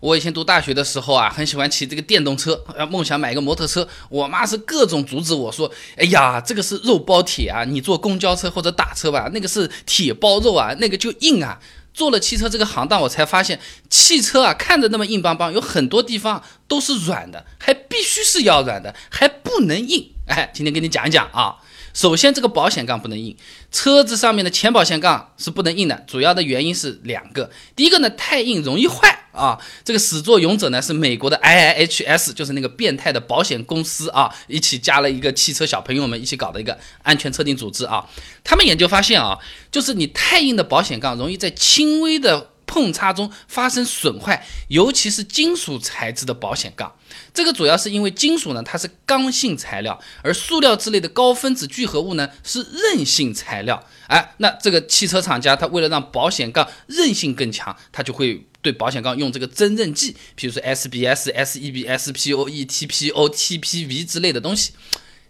[0.00, 3.86] 我以前读大学的时候啊，很喜欢骑这个电动车，呃，梦想买个摩托车。
[4.08, 11.58] 我妈是各种阻止我说：“哎呀，这个是肉包铁啊，你坐公交车或者打车吧，那个是铁包肉啊，那个就硬啊。”
[11.94, 20.10] 做了汽车这个行当，我才发现，汽车啊，看着那么硬邦邦，有很多地方都是软的，还必须是要软的，还不能硬。
[20.26, 21.56] 哎，今天给你讲一讲啊。
[21.94, 23.34] 首先，这个保险杠不能硬，
[23.72, 26.04] 车子上面的前保险杠是不能硬的。
[26.06, 29.58] 主要的原因是两个，第一个呢，太硬容易坏啊。
[29.84, 38.04] 这个始作俑者呢是美国的 IIHS，就是那个变态的保险公司啊，一起加了一个汽车小朋友们一起搞的一个安全测定组织啊。
[38.42, 39.38] 他们研究发现啊，
[39.70, 46.92] 就是你太硬的保险杠容易在轻微的碰擦中发生损坏，尤其是金属材质的保险杠。
[47.32, 53.86] 这个主要是因为金属呢，它是刚性材料，而塑料之类的高分子聚合物呢是韧性材料。
[54.08, 64.72] 哎，那这个汽车厂家，它为了让保险杠韧性更强，它就会对保险杠用这个增韧剂，比如说 SBS、SEB、SPOE、TPO、TPV 之类的东西。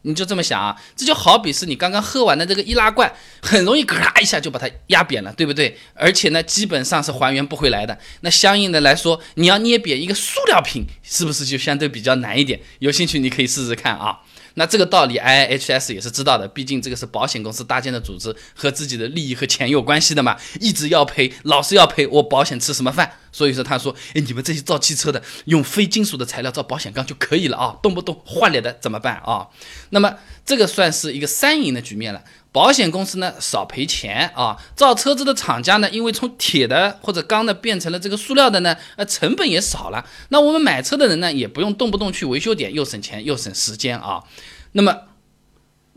[0.06, 3.12] 你就这么想啊，这就好比是你刚刚喝完的这个易拉罐，
[3.42, 5.76] 很容易咔一下就把它压扁了，对不对？
[5.94, 7.98] 而且呢，基本上是还原不回来的。
[8.20, 12.60] 那相应的来说，你要捏扁一个塑料瓶，是不是就相对比较难一点？
[12.78, 14.20] 有兴趣你可以试试看啊。
[14.58, 23.12] 那这个道理，IHS 也是知道的，毕竟这个是保险公司搭建的组织，和自己的利益和钱有关系的嘛，一直要赔，老是要赔，我保险吃什么饭？
[23.30, 29.46] 所以说他说，哎，你们这些造汽车的，用非金属的材料造保险杠就可以了啊，动不动换脸的怎么办啊？
[29.90, 32.24] 那么这个算是一个三赢的局面了。
[32.56, 40.02] 保险公司呢少赔钱啊，造车子的厂家呢，因为从铁的或者钢的变成了这个塑料的呢，呃，成本也少了。
[40.30, 44.24] 那我们买车的人呢，也不用动不动去维修点，又省钱又省时间啊。
[44.72, 45.02] 那么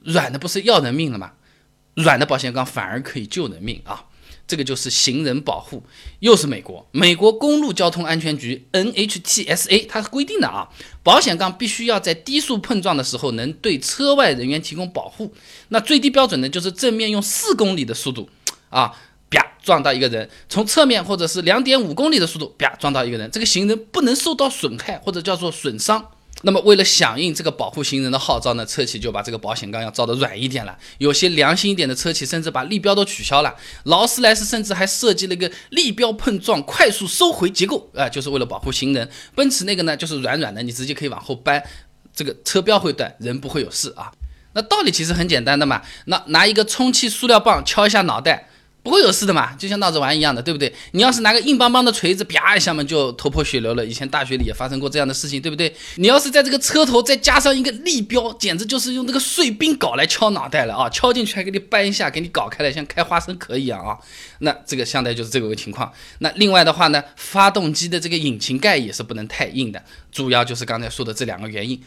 [0.03, 1.31] 软的不是要人命了吗？
[1.93, 4.03] 软的保险杠反而可以救人命啊。
[4.49, 5.83] 这个就是行人保护，
[6.21, 10.67] 又是美国，美国公路交通安全局 NHTSA，它是规定的啊，
[11.03, 15.31] 保险杠必须要在低速碰撞的时候能对车外人员提供保护。
[15.67, 18.27] 那最低标准呢，就是正面用四公里的速度
[18.71, 18.91] 啊，
[19.29, 26.03] 啪撞到一个人，从侧面或者是两点五公里的速度啪撞到一个人，这个行人不能受到损害或者叫做损伤。
[26.43, 30.77] 那么，为了响应这个保护行人的号召呢，车企就把这个保险杠要造的软一点了。
[30.97, 33.53] 有些良心一点的车企甚至把立标都取消了。
[33.83, 39.09] 劳斯莱斯甚至还设计了一个立标碰撞快速收回结构，啊，就是为了保护行人。
[39.35, 41.65] 奔驰那个呢，就是软软的，你直接可以往后掰，
[42.15, 44.11] 这个车标会断，人不会有事啊。
[44.53, 48.48] 那道理其实很简单的嘛，那拿一个充气塑料棒敲一下脑袋。
[48.81, 50.73] 不会有事的嘛，就像闹着玩一样的，对不对？
[50.93, 53.85] 你要是拿个硬邦邦的锤子，啪一下嘛，就头破血流了。
[53.85, 55.75] 以前大学里也发生过这样的事情，对不对？
[55.95, 60.89] 你要是在这个车头再加上一个立标，简直就是用这个碎冰镐来敲脑袋了啊！
[60.89, 63.97] 敲进去还给你掰一下，给你搞开了，像开花生壳一样啊！
[64.39, 65.91] 那这个相对就是这个个情况。
[66.19, 71.81] 那另外的话呢，发动机的这个引擎盖也是不能太硬的，主要就是刚才说的这两个原因，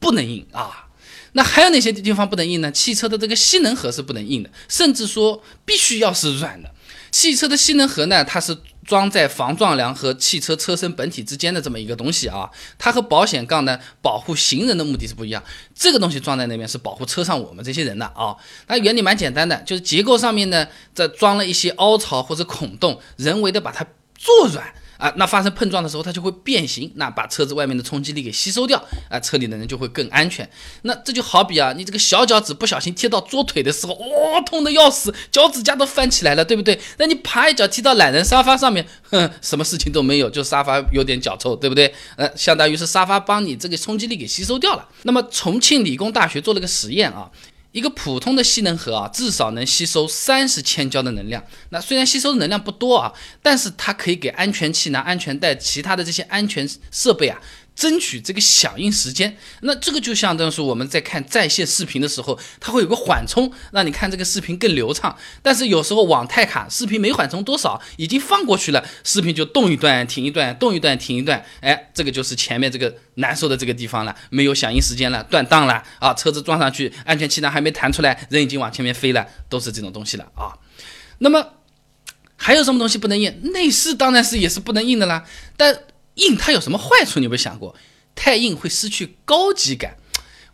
[0.00, 0.86] 不能硬啊。
[1.32, 2.70] 那还有哪些地方不能硬呢？
[2.72, 6.70] 汽车的这个吸能盒是不能硬的，甚至说必须要是软的。
[7.10, 8.56] 汽车的吸能盒呢，它是
[8.86, 12.48] 装在防撞梁和汽车车身本体之间的这么一个东西啊。
[12.78, 15.42] 它和保险杠呢，保护行人的目的是不一样。
[15.74, 18.34] 这个东西装在那边是保护车上我们这些人的啊。
[18.68, 23.86] 那原理蛮简单的，就是结构上面呢，这装了一些凹槽或者孔洞，人为的把它
[24.16, 24.72] 做软。
[25.02, 28.80] 啊，那发生碰撞的时候，它就会变形，那把车子外面的冲击力给吸收掉，
[29.10, 30.48] 啊，车里的人就会更安全。
[30.82, 36.80] 那这就好比啊，你这个小脚趾不小心踢到桌腿的时候，哇，痛的要死，脚趾甲都翻起来了，对不对？
[36.98, 41.92] 那你爬一脚踢到懒人沙发上面，哼，什么事情都没有，就沙发有点脚臭，对不对？
[42.14, 44.88] 呃，相当于是沙发帮你这个冲击力给吸收掉了。
[45.02, 47.28] 那么重庆理工大学做了个实验啊。
[47.72, 51.42] 一个普通的吸能盒啊，至少能吸收三十千焦的能量。
[51.70, 53.12] 那虽然吸收的能量不多啊，
[53.42, 57.40] 但是它可以给安全气囊、安全带、其他的这些安全设备啊。
[57.74, 65.16] 争取这个响应时间，那这个就相当于是我们在看在线视频的时候，它会有个缓冲，让你看这个视频更流畅。
[65.42, 71.44] 但是有时候网太卡，视频没缓冲多少，已经放过去了，视频就动一段停一段，动一段停一段。
[71.60, 76.12] 哎，这个就是前面这个难受的这个地方了，没有响应时间了，断档了啊！
[76.12, 80.52] 车子撞上去，安全气囊还没弹出来，人已经往前面飞了，都是这种东西了啊。
[81.18, 81.54] 那么
[82.36, 83.52] 还有什么东西不能硬？
[83.52, 85.24] 内饰当然是也是不能硬的啦，
[85.56, 85.74] 但。
[86.14, 87.18] 硬它有什么坏处？
[87.18, 87.74] 你有没有想过？
[88.14, 89.96] 太硬会失去高级感。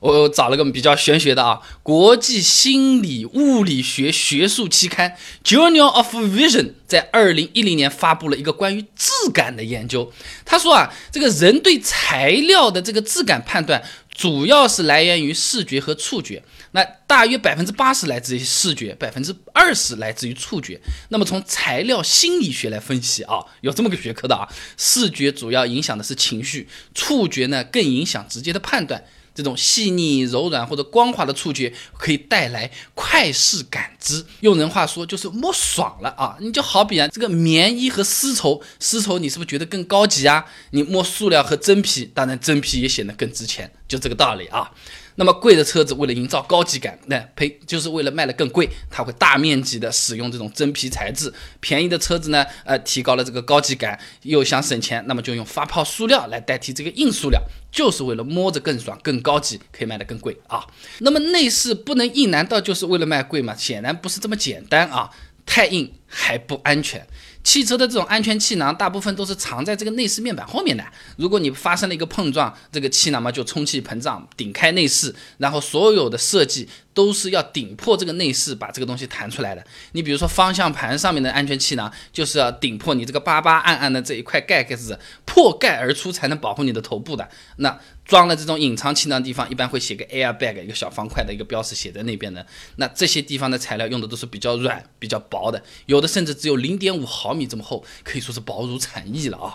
[0.01, 10.13] 我找了个比较玄学的啊，国际心理物理学学术期刊《Journal of Vision》在二零一零年发布了一个关于质感的研究。
[10.45, 13.83] 他说啊，这个人对材料的这个质感判断，
[14.19, 16.43] 主要是来源于视觉和触觉。
[16.73, 20.79] 那大约百分之八十来自于视觉，百分之二十来自于触觉。
[21.11, 29.05] 那么从材料心理学来分析啊，有这么个学科的啊，视觉主要影响的是情绪，触觉呢更影响直接的判断。
[29.35, 36.37] 这种细腻、柔软或者光滑的触觉可以带来快视感知，用人话说就是摸爽了啊！
[36.41, 40.45] 你就好比啊，这个棉衣和丝绸，丝绸你是不是觉得更高级啊？
[40.73, 44.71] 你摸塑料和真皮，当然真皮也显得更值钱，就这个道理啊。
[45.17, 51.35] 那么贵的车子为了营造高级感，那呸，就是为了卖得更贵，它会大面积的使用这种真皮材质。
[51.59, 57.43] 便宜的车子呢，呃，提高了这个高级感，又想省钱，那么就用发泡塑料来代替这个硬塑料，
[57.73, 60.65] 就是为了摸着更爽、更高级，可以卖得更贵啊。
[61.01, 63.57] 那么内饰不能硬，难道就是为了卖贵吗？
[63.57, 65.11] 显然不是这么简单啊，
[65.45, 67.05] 太硬还不安全。
[67.49, 70.85] 汽车的这种安全气囊，大部分都是藏在这个内饰面板后面的。
[71.17, 76.69] 如果你发生了一个碰撞，这个气囊嘛就充气膨胀，顶开内饰，然后所有的设计。
[76.99, 79.65] 都是要顶破这个内饰，把这个东西弹出来的。
[79.93, 87.29] 你比如说方向盘上面的安全气囊，就是要顶破你这个巴巴暗暗的这一块盖子，破盖而出才能保护你的头部的。
[87.59, 92.45] 那装了这种隐藏气囊地方，一般会写个 air bag，一个小方块的一个标识写在那边的。
[92.77, 99.55] 那这些地方的材料用的都是比较软、比较薄的，有的甚至只有零点五毫米这么厚，可以说是薄如蝉翼了啊。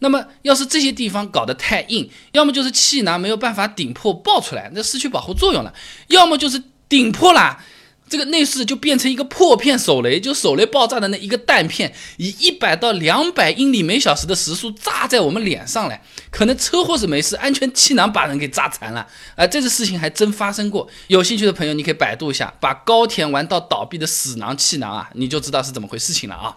[0.00, 5.72] 那么要是这些地方搞得太硬，要么就是气囊没有办法顶破爆出来，那失去保护作用了；
[6.08, 6.60] 要么就是
[6.90, 7.62] 顶破了，
[8.08, 19.06] 这个内饰就变成一个破片手雷，就手雷爆炸的那一个弹片，以一百到两百英里每小时的时速炸在我们脸上来，可能车祸是没事，安全气囊把人给炸残了。
[19.36, 20.88] 啊，这个事情还真发生过。
[21.06, 26.56] 有兴趣的朋友，你可以百度一下，把高田玩到倒闭的死囊气囊啊，你就知道是怎么回事情了啊。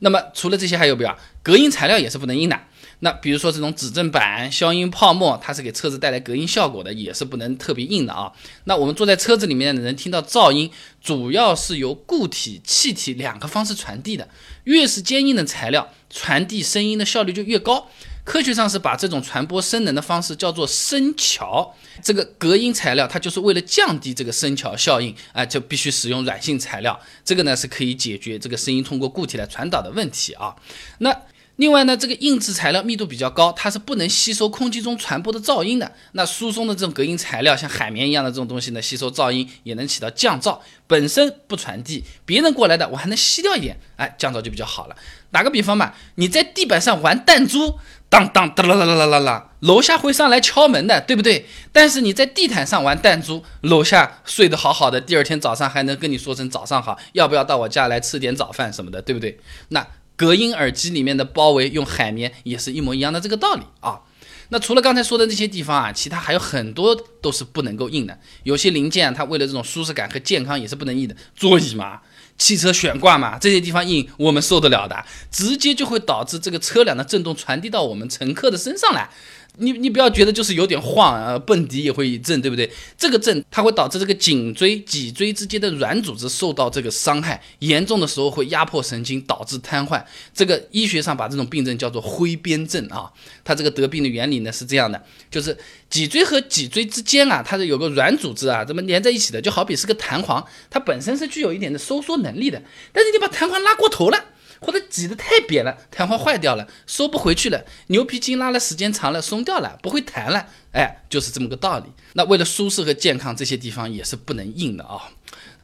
[0.00, 1.14] 那么除了这些还有没有？
[1.42, 2.58] 隔音材料也是不能硬的。
[3.00, 8.32] 那比如说这种指震板、消音泡沫，它是给车子带来隔音效果的，也是不能特别硬的啊。
[8.64, 10.68] 那我们坐在车子里面的人听到噪音，
[11.00, 14.28] 主要是由固体、气体两个方式传递的。
[14.64, 17.88] 越是坚硬的材料，传递声音的效率就越高。
[18.24, 21.74] 科学上是把这种传播声能的方式叫做声桥。
[22.02, 27.00] 这个隔音材料它就是为了降低这个声桥效应啊，就必须使用软性材料。
[27.24, 30.56] 这个呢是可以解决这个声音通过固体来传导的问题啊。
[30.98, 31.16] 那。
[31.58, 35.92] 另外呢，这个硬质材料密度比较高，它是不能吸收空气中传播的噪音的。
[36.12, 44.94] 那疏松的这种隔音材料，像海绵一样的这种东西呢，吸收噪音也能起到降噪，本身不传递，别人过来的我还能吸掉一点，哎，降噪就比较好了。
[45.32, 51.46] 打个比方嘛，你在地板上玩弹珠，当当哒啦啦啦啦啦啦，楼下会上来敲门的，对不对？
[51.72, 59.40] 但是你在地毯上玩弹珠，楼下睡得好好的，第二天早上还能跟你说声早上好，要不要到我家来吃点早饭什么的，对不对？
[59.70, 59.84] 那。
[60.18, 64.00] 隔音耳机里面的包围用海绵也是一模一样的这个道理啊。
[64.48, 68.18] 那除了刚才说的那些地方啊，其他还有很多都是不能够硬的。
[68.42, 71.14] 有些零件它为了这种舒适感和健康也是不能硬的。
[71.36, 72.00] 座椅嘛，
[72.36, 79.10] 汽车悬挂嘛，这些地方硬我们受得了的，直接就会导致这个车辆的震动传递到我们乘客的身上来。
[79.58, 82.70] 你你不要觉得就是有点晃啊，蹦迪也会一震，对不对？
[82.96, 90.02] 这个震它会导致这个颈椎、脊椎之间的软组织受到这个伤害，严重的时候会压迫神经，导致瘫痪。
[90.32, 93.10] 这个医学上把这种病症叫做挥鞭症啊。
[93.44, 95.56] 它这个得病的原理呢是这样的，就是
[95.90, 102.62] 脊椎和脊椎之间啊，它是有个软组织啊，这么连在一起的，就好比是个弹簧，它本身是具有一点的收缩能力的，
[102.92, 104.24] 但是你把弹簧拉过头了。
[104.60, 107.64] 或者挤得太扁了，弹簧坏掉了，收不回去了。
[107.88, 110.46] 牛皮筋拉了时间长了，松掉了，不会弹了。
[110.72, 111.86] 哎，就是这么个道理。
[112.14, 115.10] 那为了舒适和健康，这些地方也是不能硬的啊。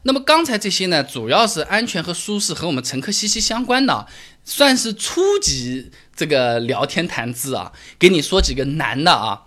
[0.02, 4.06] 那么刚才这些呢，主要是安全和舒适和我们乘客息息相关的，
[4.44, 7.72] 算是初级这个聊天谈资啊。
[7.98, 9.44] 给你说几个难的啊。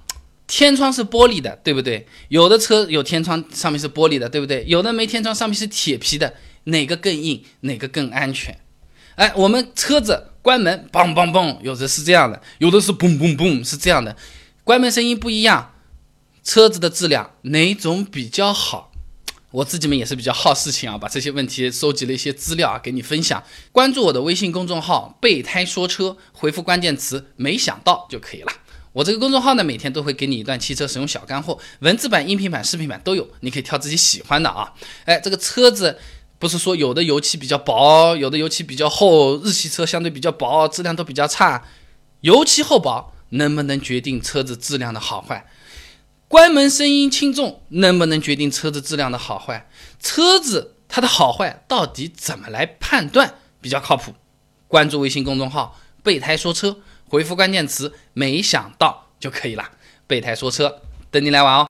[0.47, 2.07] 天窗是玻璃的，对不对？
[2.29, 4.63] 有的车有天窗，上面是玻璃的，对不对？
[4.65, 7.43] 有的没天窗，上面是铁皮的，哪个更硬？
[7.59, 8.57] 哪个更安全？
[9.17, 14.15] 哎，我们车子关门，嘣嘣嘣，有的是这样的，有的是嘣嘣嘣，是这样的，
[14.63, 15.73] 关门声音不一样，
[16.43, 18.91] 车子的质量哪种比较好？
[19.49, 23.43] 我自己们也是比较好事情啊，把这些问题收集了一些资料啊，给你分享。
[23.71, 28.53] 关注我的微信公众号“备胎说车”，回复关键词“没想到”就可以了。
[28.93, 34.71] 我这个公众号呢，每天都会给你一段汽车使用小干货，文字版、音频版、视频版都有，你可以挑自己喜欢的啊。
[35.05, 35.97] 哎，这个车子。
[36.39, 41.63] 不是说有的油漆比较薄，有的油漆比较厚，日系车相对比较薄，质量都比较差。
[42.21, 45.45] 油漆厚薄能不能决定车子质量的好坏？
[46.27, 49.69] 关门声音轻重能不能决定车子质量的好坏？
[49.99, 54.13] 车子它的好坏到底怎么来判断比较靠谱？
[54.67, 56.77] 关注微信公众号“备胎说车”，
[57.07, 59.71] 回复关键词“没想到”就可以了。
[60.05, 61.65] 备胎说车，等你来玩哦。